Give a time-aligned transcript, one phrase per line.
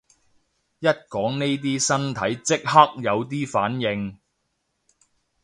[0.79, 4.17] 一講呢啲身體即刻有啲反應